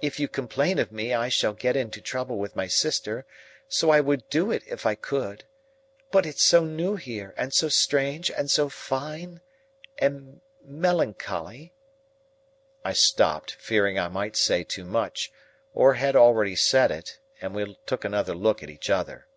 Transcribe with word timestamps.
If 0.00 0.18
you 0.18 0.26
complain 0.26 0.80
of 0.80 0.90
me 0.90 1.14
I 1.14 1.28
shall 1.28 1.52
get 1.52 1.76
into 1.76 2.00
trouble 2.00 2.38
with 2.38 2.56
my 2.56 2.66
sister, 2.66 3.24
so 3.68 3.90
I 3.90 4.00
would 4.00 4.28
do 4.28 4.50
it 4.50 4.64
if 4.66 4.84
I 4.84 4.96
could; 4.96 5.44
but 6.10 6.26
it's 6.26 6.42
so 6.42 6.64
new 6.64 6.96
here, 6.96 7.32
and 7.36 7.54
so 7.54 7.68
strange, 7.68 8.32
and 8.32 8.50
so 8.50 8.68
fine,—and 8.68 10.40
melancholy—." 10.64 11.72
I 12.84 12.92
stopped, 12.94 13.52
fearing 13.60 13.96
I 13.96 14.08
might 14.08 14.34
say 14.34 14.64
too 14.64 14.84
much, 14.84 15.30
or 15.72 15.94
had 15.94 16.16
already 16.16 16.56
said 16.56 16.90
it, 16.90 17.20
and 17.40 17.54
we 17.54 17.78
took 17.86 18.04
another 18.04 18.34
look 18.34 18.64
at 18.64 18.70
each 18.70 18.90
other. 18.90 19.28